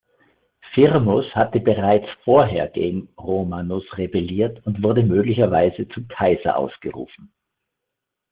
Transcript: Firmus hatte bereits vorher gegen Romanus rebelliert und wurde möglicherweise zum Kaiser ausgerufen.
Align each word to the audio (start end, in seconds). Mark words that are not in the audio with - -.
Firmus 0.73 1.25
hatte 1.35 1.59
bereits 1.59 2.09
vorher 2.23 2.69
gegen 2.69 3.07
Romanus 3.19 3.85
rebelliert 3.99 4.59
und 4.65 4.81
wurde 4.81 5.03
möglicherweise 5.03 5.87
zum 5.89 6.07
Kaiser 6.07 6.57
ausgerufen. 6.57 7.31